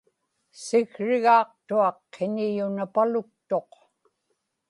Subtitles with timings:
[0.65, 3.71] siksrigaaqtuaq qiñiyunapaluktuq